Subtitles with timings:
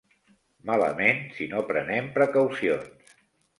[0.69, 3.17] Malament si no prenem precaucions.